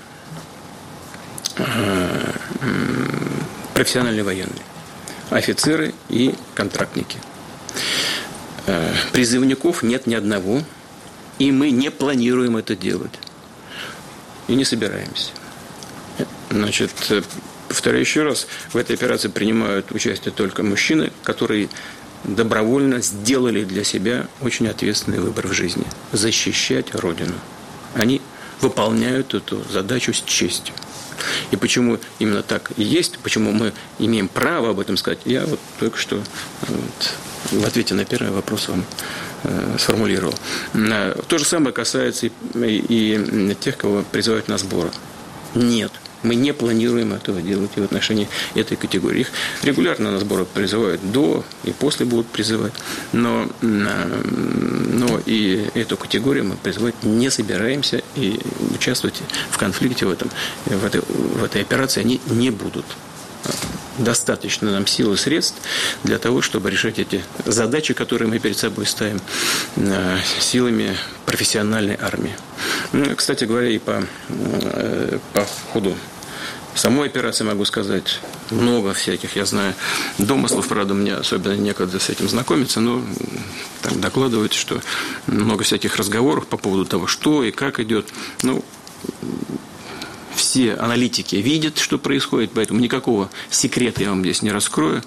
профессиональные 3.73 4.23
военные, 4.23 4.63
офицеры 5.31 5.95
и 6.11 6.35
контрактники. 6.55 7.19
Призывников 9.13 9.83
нет 9.83 10.07
ни 10.07 10.15
одного, 10.15 10.63
и 11.39 11.53
мы 11.53 11.71
не 11.71 11.91
планируем 11.91 12.57
это 12.57 12.77
делать. 12.77 13.13
И 14.49 14.55
не 14.55 14.65
собираемся. 14.65 15.31
Значит, 16.51 16.91
повторяю 17.69 18.01
еще 18.01 18.23
раз, 18.23 18.47
в 18.73 18.77
этой 18.77 18.95
операции 18.95 19.29
принимают 19.29 19.91
участие 19.91 20.33
только 20.33 20.63
мужчины, 20.63 21.13
которые 21.25 21.69
добровольно 22.25 23.01
сделали 23.01 23.65
для 23.65 23.85
себя 23.85 24.27
очень 24.41 24.69
ответственный 24.69 25.21
выбор 25.21 25.47
в 25.47 25.53
жизни– 25.53 25.85
защищать 26.13 26.95
Родину. 26.95 27.35
Они 27.95 28.21
выполняют 28.61 29.35
эту 29.35 29.63
задачу 29.71 30.13
с 30.13 30.23
честью. 30.23 30.75
И 31.51 31.57
почему 31.57 31.99
именно 32.19 32.43
так 32.43 32.73
и 32.77 32.83
есть, 32.83 33.19
почему 33.19 33.53
мы 33.53 33.73
имеем 33.99 34.29
право 34.29 34.71
об 34.71 34.81
этом 34.81 34.97
сказать, 34.97 35.21
я 35.25 35.45
вот 35.47 35.61
только 35.79 35.99
что 35.99 36.23
вот, 36.69 37.15
в 37.51 37.67
ответе 37.67 37.95
на 37.95 38.05
первый 38.05 38.33
вопрос 38.33 38.69
вам 38.69 38.85
Э, 39.45 39.77
сформулировал. 39.79 40.35
Э, 40.75 41.15
то 41.29 41.39
же 41.39 41.45
самое 41.45 41.73
касается 41.73 42.27
и, 42.27 42.33
и 42.55 43.55
тех, 43.61 43.77
кого 43.77 44.03
призывают 44.11 44.49
на 44.49 44.57
сборы. 44.59 44.91
Нет. 45.55 45.93
Мы 46.23 46.35
не 46.35 46.53
планируем 46.53 47.13
этого 47.13 47.43
делать 47.43 47.71
и 47.77 47.81
в 47.81 47.85
отношении 47.85 48.29
этой 48.55 48.77
категории. 48.77 49.21
Их 49.21 49.31
регулярно 49.63 50.11
на 50.11 50.19
сборы 50.19 50.47
призывают 50.47 51.01
до 51.13 51.45
и 51.65 51.71
после 51.71 52.07
будут 52.07 52.27
призывать. 52.29 52.73
Но, 53.13 53.49
э, 53.61 54.23
но 54.23 55.21
и 55.27 55.69
эту 55.75 55.97
категорию 55.97 56.47
мы 56.47 56.57
призывать 56.57 56.95
не 57.03 57.31
собираемся 57.31 58.03
и 58.17 58.41
участвовать 58.75 59.23
в 59.51 59.59
конфликте 59.59 60.07
в, 60.07 60.11
этом, 60.11 60.31
в, 60.65 60.85
этой, 60.85 61.03
в 61.03 61.45
этой 61.45 61.61
операции 61.61 62.01
они 62.01 62.21
не 62.27 62.51
будут 62.51 62.87
достаточно 63.99 64.71
нам 64.71 64.87
сил 64.87 65.13
и 65.13 65.17
средств 65.17 65.61
для 66.05 66.19
того, 66.19 66.43
чтобы 66.43 66.71
решать 66.71 66.99
эти 66.99 67.23
задачи, 67.45 67.95
которые 67.95 68.29
мы 68.29 68.39
перед 68.39 68.59
собой 68.59 68.87
ставим, 68.87 69.21
э, 69.77 70.19
силами 70.39 70.97
профессиональной 71.25 71.97
армии. 72.01 72.37
Ну, 72.93 73.15
кстати 73.17 73.45
говоря, 73.45 73.69
и 73.69 73.79
по, 73.79 74.05
э, 74.29 75.19
по 75.33 75.47
ходу 75.73 75.97
самой 76.75 77.09
операции 77.09 77.45
могу 77.45 77.65
сказать 77.65 78.21
много 78.51 78.93
всяких, 78.93 79.37
я 79.37 79.47
знаю, 79.47 79.75
домыслов, 80.19 80.69
правда, 80.69 80.95
мне 80.95 81.15
особенно 81.15 81.55
некогда 81.55 81.99
с 81.99 82.11
этим 82.11 82.29
знакомиться, 82.29 82.81
но 82.81 83.03
так 83.83 83.99
докладывают, 83.99 84.53
что 84.53 84.81
много 85.27 85.65
всяких 85.65 85.97
разговоров 85.97 86.47
по 86.47 86.57
поводу 86.57 86.85
того, 86.85 87.07
что 87.07 87.43
и 87.43 87.51
как 87.51 87.81
идет. 87.81 88.09
Ну, 88.43 88.65
все 90.37 90.75
аналитики 90.75 91.37
видят, 91.37 91.79
что 91.79 91.99
происходит, 91.99 92.53
поэтому 92.55 92.81
никакого 92.81 93.31
секрета 93.51 94.03
я 94.03 94.11
вам 94.11 94.21
здесь 94.21 94.43
не 94.43 94.53
раскрою. 94.53 95.03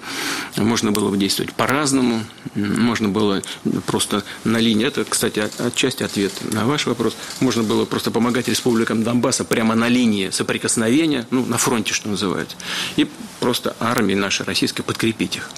Можно 0.56 0.92
было 0.92 1.08
бы 1.08 1.16
действовать 1.16 1.54
по-разному, 1.54 2.24
можно 2.54 3.08
было 3.08 3.42
просто 3.86 4.24
на 4.44 4.58
линии, 4.58 4.86
это, 4.86 5.04
кстати, 5.04 5.48
отчасти 5.58 6.02
ответ 6.02 6.32
на 6.52 6.66
ваш 6.66 6.86
вопрос, 6.86 7.16
можно 7.40 7.62
было 7.62 7.84
просто 7.84 8.10
помогать 8.10 8.48
республикам 8.48 9.02
Донбасса 9.02 9.44
прямо 9.44 9.74
на 9.74 9.88
линии 9.88 10.30
соприкосновения, 10.30 11.26
ну, 11.30 11.46
на 11.46 11.58
фронте, 11.58 11.94
что 11.94 12.08
называется, 12.08 12.56
и 12.96 13.08
просто 13.38 13.76
армии 13.80 14.14
нашей 14.14 14.44
российской 14.44 14.82
подкрепить 14.82 15.36
их. 15.36 15.50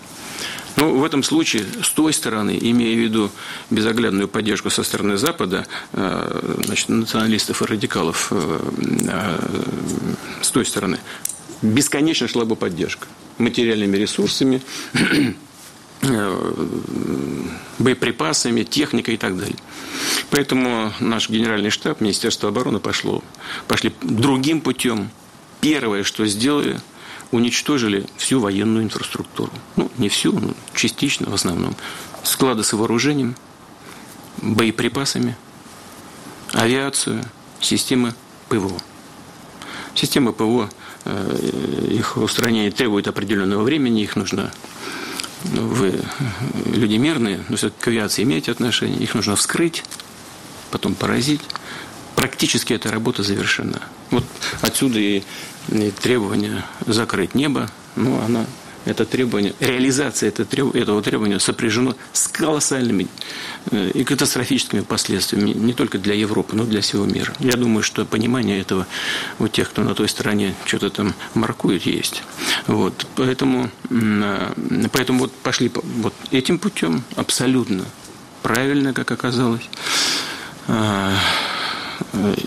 Ну, 0.76 0.99
в 0.99 1.05
этом 1.05 1.23
случае, 1.23 1.64
с 1.83 1.91
той 1.91 2.12
стороны, 2.12 2.59
имея 2.61 2.95
в 2.97 2.99
виду 2.99 3.31
безоглядную 3.71 4.29
поддержку 4.29 4.71
со 4.71 4.83
стороны 4.83 5.17
Запада, 5.17 5.67
э, 5.93 6.59
значит, 6.64 6.88
националистов 6.88 7.62
и 7.62 7.64
радикалов, 7.67 8.29
э, 8.31 8.61
э, 9.09 9.38
с 10.41 10.50
той 10.50 10.64
стороны, 10.64 10.99
бесконечно 11.61 12.29
шла 12.29 12.45
бы 12.45 12.57
поддержка 12.57 13.07
материальными 13.38 13.97
ресурсами, 13.97 14.62
боеприпасами, 17.79 18.62
техникой 18.62 19.14
и 19.14 19.17
так 19.17 19.37
далее. 19.37 19.57
Поэтому 20.31 20.93
наш 21.00 21.29
генеральный 21.29 21.71
штаб, 21.71 22.00
Министерство 22.00 22.49
обороны 22.49 22.79
пошло, 22.79 23.23
пошли 23.69 23.93
другим 24.02 24.61
путем. 24.61 25.11
Первое, 25.61 26.02
что 26.02 26.26
сделали, 26.26 26.81
уничтожили 27.33 28.07
всю 28.17 28.39
военную 28.39 28.85
инфраструктуру. 28.85 29.51
Ну, 29.77 29.91
не 29.99 30.09
всю, 30.09 30.39
но 30.39 30.55
частично 30.75 31.29
в 31.29 31.35
основном. 31.35 31.75
Склады 32.23 32.62
с 32.62 32.73
вооружением, 32.73 33.35
боеприпасами, 34.37 35.37
авиацию, 36.53 37.25
системы 37.61 38.15
ПВО. 38.49 38.79
Системы 39.95 40.33
ПВО, 40.33 40.71
э, 41.05 41.89
их 41.91 42.17
устранение 42.17 42.71
требует 42.71 43.09
определенного 43.09 43.62
времени, 43.62 44.03
их 44.03 44.15
нужно 44.15 44.53
ну, 45.45 45.67
вы 45.67 46.01
люди 46.67 46.97
мирные, 46.97 47.43
но 47.49 47.57
все-таки 47.57 47.81
к 47.83 47.89
авиации 47.89 48.23
имеете 48.23 48.53
отношение, 48.53 48.99
их 49.01 49.15
нужно 49.15 49.35
вскрыть, 49.37 49.83
потом 50.71 50.95
поразить. 50.95 51.41
Практически 52.23 52.73
эта 52.73 52.88
работа 52.88 53.25
завершена. 53.25 53.83
Вот 54.12 54.23
отсюда 54.61 55.00
и, 55.00 55.25
и 55.73 55.91
требование 55.91 56.64
закрыть 56.87 57.35
небо, 57.35 57.69
ну, 57.97 58.21
она 58.21 58.47
это 58.85 59.05
требование, 59.05 59.55
реализация 59.59 60.29
это, 60.29 60.45
этого 60.45 61.02
требования 61.02 61.41
сопряжено 61.41 61.97
с 62.12 62.29
колоссальными 62.29 63.09
э, 63.73 63.91
и 63.93 64.05
катастрофическими 64.05 64.83
последствиями 64.83 65.50
не 65.50 65.73
только 65.73 65.99
для 65.99 66.14
Европы, 66.14 66.55
но 66.55 66.62
и 66.62 66.67
для 66.69 66.81
всего 66.81 67.07
мира. 67.07 67.35
Я 67.41 67.57
думаю, 67.57 67.83
что 67.83 68.05
понимание 68.05 68.61
этого 68.61 68.87
у 69.41 69.49
тех, 69.49 69.69
кто 69.71 69.83
на 69.83 69.97
той 69.97 70.09
стороне 70.09 70.55
что-то 70.64 70.91
там 70.91 71.14
маркует, 71.35 71.87
есть. 71.87 72.23
Вот. 72.69 73.05
Поэтому, 73.17 73.69
э, 73.91 74.52
поэтому 74.93 75.19
вот 75.19 75.33
пошли 75.33 75.73
вот 75.75 76.14
этим 76.31 76.61
путем 76.61 77.02
абсолютно 77.17 77.85
правильно, 78.43 78.95
как 78.95 79.11
оказалось. 79.11 79.69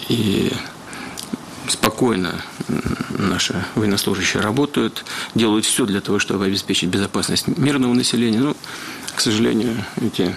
И 0.10 0.52
спокойно 1.68 2.42
наши 3.10 3.66
военнослужащие 3.76 4.42
работают, 4.42 5.06
делают 5.34 5.66
все 5.66 5.86
для 5.86 6.02
того, 6.02 6.20
чтобы 6.20 6.46
обеспечить 6.46 6.90
безопасность 6.90 7.48
мирного 7.48 7.94
населения. 7.94 8.40
Но, 8.40 8.56
к 9.16 9.22
сожалению, 9.22 9.76
эти 10.02 10.36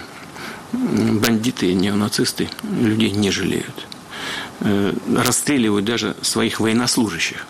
бандиты 0.71 1.71
и 1.71 1.73
неонацисты 1.73 2.49
людей 2.63 3.11
не 3.11 3.31
жалеют. 3.31 3.87
Э, 4.61 4.93
расстреливают 5.15 5.85
даже 5.85 6.15
своих 6.21 6.59
военнослужащих, 6.59 7.45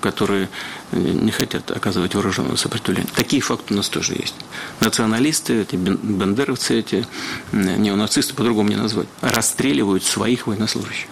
которые 0.00 0.48
не 0.92 1.30
хотят 1.30 1.70
оказывать 1.70 2.14
вооруженное 2.14 2.56
сопротивление. 2.56 3.10
Такие 3.14 3.40
факты 3.40 3.74
у 3.74 3.76
нас 3.76 3.88
тоже 3.88 4.14
есть. 4.14 4.34
Националисты, 4.80 5.62
эти 5.62 5.76
бандеровцы, 5.76 6.80
эти 6.80 7.06
неонацисты, 7.52 8.34
по-другому 8.34 8.70
не 8.70 8.76
назвать, 8.76 9.06
расстреливают 9.20 10.02
своих 10.02 10.46
военнослужащих. 10.46 11.08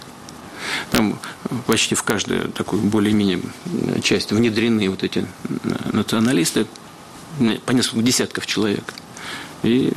Там 0.91 1.19
почти 1.67 1.95
в 1.95 2.03
каждую 2.03 2.49
такую 2.51 2.81
более-менее 2.83 3.41
часть 4.01 4.31
внедрены 4.31 4.89
вот 4.89 5.03
эти 5.03 5.25
националисты, 5.91 6.67
по 7.65 7.71
несколько 7.71 8.01
десятков 8.01 8.45
человек. 8.45 8.93
И 9.61 9.91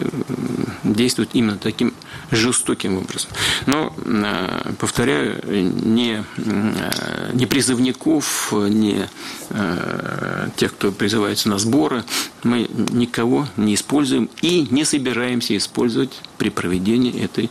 действуют 0.82 1.30
именно 1.34 1.56
таким 1.56 1.94
жестоким 2.32 2.98
образом. 2.98 3.30
Но, 3.66 3.94
э, 3.96 4.72
повторяю, 4.78 5.40
не, 5.46 6.24
э, 6.36 7.30
не 7.32 7.46
призывников, 7.46 8.52
не 8.52 9.08
э, 9.50 10.48
тех, 10.56 10.72
кто 10.72 10.90
призывается 10.90 11.48
на 11.48 11.58
сборы, 11.58 12.02
мы 12.42 12.68
никого 12.90 13.46
не 13.56 13.74
используем 13.74 14.28
и 14.40 14.66
не 14.70 14.84
собираемся 14.84 15.56
использовать 15.56 16.20
при 16.38 16.48
проведении 16.48 17.22
этой 17.22 17.48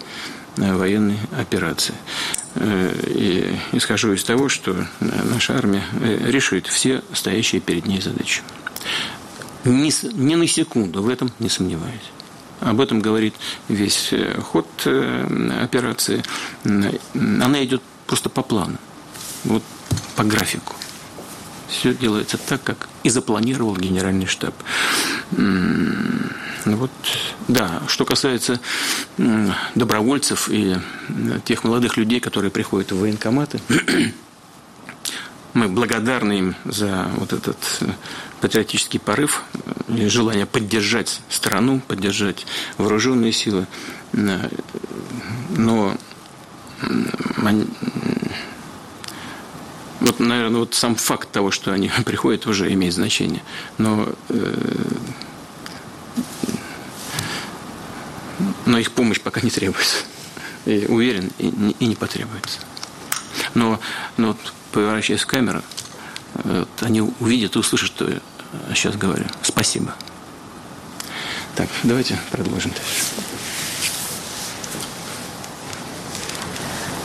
военной 0.57 1.17
операции. 1.39 1.95
Э, 2.55 2.93
и 3.07 3.57
исхожу 3.71 4.13
из 4.13 4.23
того, 4.23 4.49
что 4.49 4.85
наша 4.99 5.57
армия 5.57 5.83
э, 6.01 6.29
решит 6.29 6.67
все 6.67 7.01
стоящие 7.13 7.61
перед 7.61 7.85
ней 7.85 8.01
задачи. 8.01 8.41
Ни, 9.63 9.91
ни 10.15 10.35
на 10.35 10.47
секунду 10.47 11.01
в 11.01 11.07
этом 11.07 11.31
не 11.39 11.49
сомневаюсь. 11.49 12.11
Об 12.59 12.81
этом 12.81 12.99
говорит 12.99 13.35
весь 13.69 14.09
э, 14.11 14.39
ход 14.41 14.67
операции. 15.61 16.23
Она 16.63 17.63
идет 17.63 17.81
просто 18.05 18.29
по 18.29 18.41
плану, 18.41 18.77
вот 19.45 19.63
по 20.15 20.23
графику. 20.23 20.75
Все 21.69 21.93
делается 21.93 22.37
так, 22.37 22.61
как 22.63 22.89
и 23.03 23.09
запланировал 23.09 23.77
генеральный 23.77 24.25
штаб. 24.25 24.53
Ну 26.65 26.77
вот, 26.77 26.91
да, 27.47 27.81
что 27.87 28.05
касается 28.05 28.59
добровольцев 29.75 30.47
и 30.49 30.77
тех 31.43 31.63
молодых 31.63 31.97
людей, 31.97 32.19
которые 32.19 32.51
приходят 32.51 32.91
в 32.91 32.99
военкоматы, 32.99 33.59
мы 35.53 35.67
благодарны 35.67 36.33
им 36.33 36.55
за 36.65 37.09
вот 37.17 37.33
этот 37.33 37.57
э, 37.81 37.87
патриотический 38.39 38.99
порыв 38.99 39.43
и 39.89 40.07
желание 40.07 40.45
поддержать 40.45 41.21
страну, 41.29 41.81
поддержать 41.87 42.45
вооруженные 42.77 43.31
силы. 43.31 43.67
Но 44.13 45.97
вот, 49.99 50.19
наверное, 50.19 50.59
вот 50.59 50.73
сам 50.73 50.95
факт 50.95 51.31
того, 51.31 51.51
что 51.51 51.71
они 51.71 51.91
приходят, 52.05 52.47
уже 52.47 52.71
имеет 52.73 52.93
значение. 52.93 53.43
Но 53.77 54.09
э, 54.29 54.71
но 58.65 58.77
их 58.77 58.91
помощь 58.91 59.19
пока 59.19 59.41
не 59.41 59.49
требуется. 59.49 59.97
И 60.65 60.85
уверен, 60.87 61.31
и 61.37 61.47
не, 61.47 61.71
и 61.79 61.85
не 61.87 61.95
потребуется. 61.95 62.59
Но, 63.53 63.79
но 64.17 64.27
вот, 64.29 64.53
поворачиваясь 64.71 65.21
в 65.21 65.27
камеру, 65.27 65.61
вот, 66.33 66.69
они 66.81 67.01
увидят 67.01 67.55
и 67.55 67.59
услышат, 67.59 67.87
что 67.87 68.09
я 68.09 68.19
сейчас 68.75 68.95
говорю. 68.95 69.25
Спасибо. 69.41 69.95
Так, 71.55 71.67
давайте 71.83 72.19
продолжим 72.31 72.71
дальше. 72.71 73.40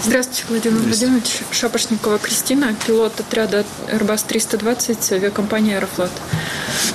Здравствуйте, 0.05 0.45
Владимир 0.49 0.83
Владимирович. 0.83 1.41
Шапошникова 1.51 2.19
Кристина, 2.19 2.75
пилот 2.87 3.19
отряда 3.19 3.65
Airbus-320 3.89 5.15
авиакомпании 5.15 5.75
«Аэрофлот». 5.75 6.11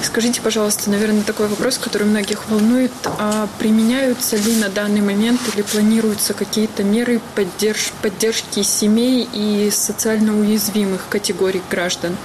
Скажите, 0.03 0.41
пожалуйста, 0.41 0.89
наверное, 0.89 1.23
такой 1.23 1.47
вопрос, 1.47 1.77
который 1.77 2.07
многих 2.07 2.47
волнует. 2.47 2.91
А 3.17 3.47
применяются 3.59 4.37
ли 4.37 4.55
на 4.55 4.69
данный 4.69 5.01
момент 5.01 5.41
или 5.53 5.61
планируются 5.61 6.33
какие-то 6.33 6.83
меры 6.83 7.19
поддерж 7.35 7.91
поддержки 8.01 8.61
семей 8.61 9.27
и 9.33 9.69
социально 9.71 10.37
уязвимых 10.37 11.07
категорий 11.09 11.61
граждан, 11.69 12.15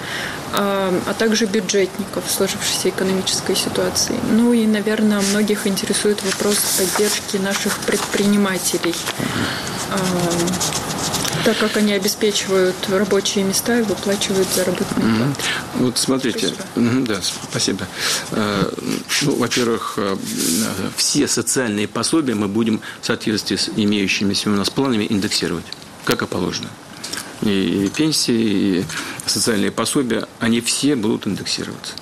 а, 0.53 0.93
а 1.07 1.15
также 1.15 1.47
бюджетников 1.47 2.27
в 2.27 2.31
сложившейся 2.31 2.91
экономической 2.91 3.57
ситуации? 3.57 4.15
Ну 4.31 4.53
и, 4.53 4.67
наверное, 4.67 5.21
многих 5.21 5.67
интересует 5.67 6.23
вопрос 6.23 6.59
поддержки 6.79 7.39
наших 7.39 7.79
предпринимателей 7.81 8.95
так 11.47 11.59
как 11.59 11.77
они 11.77 11.93
обеспечивают 11.93 12.75
рабочие 12.89 13.45
места 13.45 13.79
и 13.79 13.83
выплачивают 13.83 14.49
заработные 14.53 15.07
mm-hmm. 15.07 15.17
платы. 15.17 15.43
Вот 15.75 15.99
смотрите, 15.99 16.49
спасибо. 16.49 17.07
да, 17.07 17.21
спасибо. 17.23 17.89
Э, 18.33 18.73
ну, 19.23 19.37
во-первых, 19.37 19.95
э, 19.97 20.17
все 20.97 21.29
социальные 21.29 21.87
пособия 21.87 22.35
мы 22.35 22.49
будем 22.49 22.81
в 23.01 23.07
соответствии 23.07 23.55
с 23.55 23.71
имеющимися 23.77 24.51
у 24.51 24.55
нас 24.55 24.71
планами 24.71 25.07
индексировать, 25.09 25.67
как 26.05 26.23
и 26.23 26.27
положено. 26.27 26.69
И 27.43 27.93
пенсии, 27.95 28.81
и 28.81 28.85
социальные 29.27 29.71
пособия, 29.71 30.27
они 30.41 30.61
все 30.61 30.97
будут 30.97 31.29
индексироваться. 31.29 31.95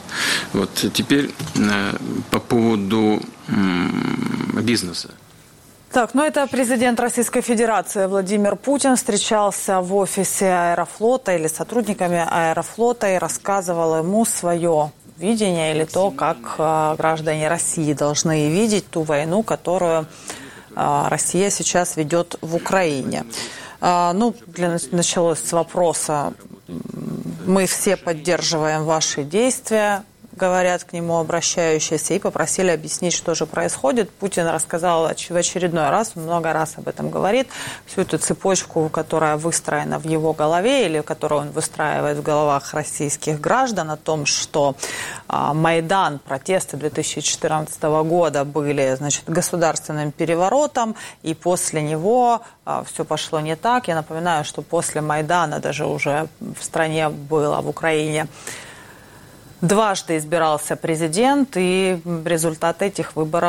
Вот 0.54 0.70
теперь 0.94 1.32
э, 1.56 1.96
по 2.30 2.40
поводу 2.40 3.20
бизнеса. 4.62 5.10
Так, 5.94 6.12
ну 6.12 6.24
это 6.24 6.48
президент 6.48 6.98
Российской 6.98 7.40
Федерации 7.40 8.06
Владимир 8.06 8.56
Путин 8.56 8.96
встречался 8.96 9.80
в 9.80 9.94
офисе 9.94 10.46
Аэрофлота 10.46 11.36
или 11.36 11.46
сотрудниками 11.46 12.26
Аэрофлота 12.28 13.14
и 13.14 13.16
рассказывал 13.16 13.98
ему 13.98 14.24
свое 14.24 14.90
видение 15.18 15.72
или 15.72 15.84
то, 15.84 16.10
как 16.10 16.56
э, 16.58 16.96
граждане 16.98 17.46
России 17.46 17.92
должны 17.92 18.48
видеть 18.48 18.90
ту 18.90 19.02
войну, 19.02 19.44
которую 19.44 20.08
э, 20.74 21.04
Россия 21.08 21.48
сейчас 21.50 21.96
ведет 21.96 22.38
в 22.40 22.56
Украине. 22.56 23.24
Э, 23.80 24.10
ну, 24.14 24.34
для, 24.48 24.78
началось 24.90 25.38
с 25.38 25.52
вопроса, 25.52 26.32
мы 27.46 27.66
все 27.66 27.96
поддерживаем 27.96 28.82
ваши 28.82 29.22
действия, 29.22 30.02
говорят 30.36 30.84
к 30.84 30.92
нему 30.92 31.18
обращающиеся, 31.18 32.14
и 32.14 32.18
попросили 32.18 32.70
объяснить, 32.70 33.12
что 33.12 33.34
же 33.34 33.46
происходит. 33.46 34.10
Путин 34.10 34.46
рассказал 34.46 35.04
в 35.04 35.36
очередной 35.36 35.90
раз, 35.90 36.16
много 36.16 36.52
раз 36.52 36.74
об 36.76 36.88
этом 36.88 37.10
говорит, 37.10 37.48
всю 37.86 38.02
эту 38.02 38.18
цепочку, 38.18 38.88
которая 38.88 39.36
выстроена 39.36 39.98
в 39.98 40.04
его 40.06 40.32
голове 40.32 40.86
или 40.86 41.00
которую 41.00 41.42
он 41.42 41.50
выстраивает 41.50 42.18
в 42.18 42.22
головах 42.22 42.74
российских 42.74 43.40
граждан 43.40 43.90
о 43.90 43.96
том, 43.96 44.26
что 44.26 44.76
а, 45.28 45.54
Майдан, 45.54 46.18
протесты 46.18 46.76
2014 46.76 47.82
года 47.82 48.44
были 48.44 48.94
значит, 48.96 49.24
государственным 49.26 50.12
переворотом, 50.12 50.94
и 51.22 51.34
после 51.34 51.82
него 51.82 52.42
а, 52.64 52.84
все 52.84 53.04
пошло 53.04 53.40
не 53.40 53.56
так. 53.56 53.88
Я 53.88 53.94
напоминаю, 53.94 54.44
что 54.44 54.62
после 54.62 55.00
Майдана 55.00 55.60
даже 55.60 55.86
уже 55.86 56.28
в 56.40 56.62
стране 56.62 57.08
было, 57.08 57.60
в 57.60 57.68
Украине, 57.68 58.26
дважды 59.66 60.16
избирался 60.16 60.76
президент, 60.76 61.56
и 61.56 62.00
результаты 62.24 62.86
этих 62.86 63.16
выборов 63.16 63.34